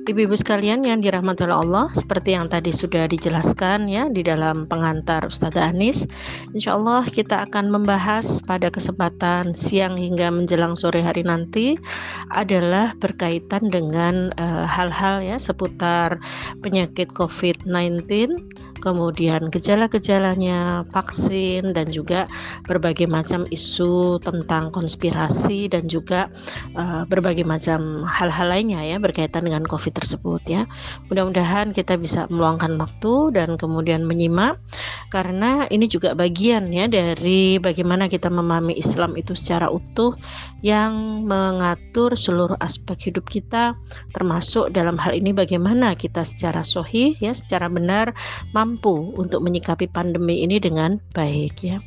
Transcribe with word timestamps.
Ibu-ibu 0.00 0.32
sekalian 0.32 0.80
yang 0.80 1.04
dirahmati 1.04 1.44
oleh 1.44 1.60
Allah, 1.60 1.86
seperti 1.92 2.32
yang 2.32 2.48
tadi 2.48 2.72
sudah 2.72 3.04
dijelaskan 3.04 3.84
ya 3.84 4.08
di 4.08 4.24
dalam 4.24 4.64
pengantar 4.64 5.28
Ustazah 5.28 5.76
Anis, 5.76 6.08
insya 6.56 6.72
Allah 6.80 7.04
kita 7.04 7.44
akan 7.44 7.68
membahas 7.68 8.40
pada 8.48 8.72
kesempatan 8.72 9.52
siang 9.52 10.00
hingga 10.00 10.32
menjelang 10.32 10.72
sore 10.72 11.04
hari 11.04 11.20
nanti 11.20 11.76
adalah 12.32 12.96
berkaitan 12.96 13.68
dengan 13.68 14.32
eh, 14.40 14.64
hal-hal 14.64 15.20
uh, 15.20 15.26
ya 15.26 15.36
seputar 15.36 16.16
penyakit 16.64 17.12
COVID-19 17.12 18.32
kemudian 18.80 19.52
gejala-gejalanya, 19.52 20.88
vaksin 20.90 21.76
dan 21.76 21.92
juga 21.92 22.26
berbagai 22.66 23.06
macam 23.06 23.44
isu 23.52 24.18
tentang 24.24 24.72
konspirasi 24.72 25.68
dan 25.68 25.86
juga 25.86 26.32
uh, 26.74 27.04
berbagai 27.06 27.44
macam 27.44 28.02
hal-hal 28.08 28.48
lainnya 28.50 28.80
ya 28.82 28.96
berkaitan 28.96 29.46
dengan 29.46 29.68
COVID 29.68 29.94
tersebut 30.00 30.42
ya. 30.48 30.64
Mudah-mudahan 31.12 31.76
kita 31.76 32.00
bisa 32.00 32.26
meluangkan 32.32 32.80
waktu 32.80 33.36
dan 33.36 33.60
kemudian 33.60 34.02
menyimak 34.08 34.56
karena 35.10 35.66
ini 35.68 35.90
juga 35.90 36.14
bagian 36.14 36.70
ya 36.70 36.86
dari 36.86 37.58
bagaimana 37.58 38.06
kita 38.06 38.30
memahami 38.30 38.78
Islam 38.78 39.18
itu 39.18 39.34
secara 39.34 39.68
utuh 39.68 40.14
yang 40.62 41.26
mengatur 41.26 42.14
seluruh 42.14 42.56
aspek 42.62 43.10
hidup 43.10 43.26
kita 43.26 43.74
termasuk 44.14 44.70
dalam 44.70 44.94
hal 44.96 45.12
ini 45.12 45.34
bagaimana 45.34 45.98
kita 45.98 46.22
secara 46.22 46.62
sohih 46.62 47.18
ya 47.18 47.34
secara 47.34 47.66
benar 47.66 48.14
mampu 48.70 49.10
untuk 49.18 49.42
menyikapi 49.42 49.90
pandemi 49.90 50.46
ini 50.46 50.62
dengan 50.62 51.02
baik 51.10 51.54
ya. 51.66 51.82